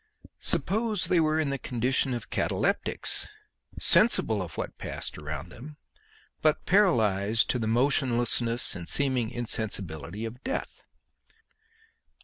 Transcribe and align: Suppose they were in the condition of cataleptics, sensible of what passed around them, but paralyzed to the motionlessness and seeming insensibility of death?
Suppose 0.39 1.05
they 1.05 1.19
were 1.19 1.39
in 1.39 1.51
the 1.51 1.59
condition 1.59 2.15
of 2.15 2.31
cataleptics, 2.31 3.27
sensible 3.79 4.41
of 4.41 4.57
what 4.57 4.75
passed 4.79 5.15
around 5.15 5.49
them, 5.49 5.77
but 6.41 6.65
paralyzed 6.65 7.51
to 7.51 7.59
the 7.59 7.67
motionlessness 7.67 8.75
and 8.75 8.89
seeming 8.89 9.29
insensibility 9.29 10.25
of 10.25 10.43
death? 10.43 10.85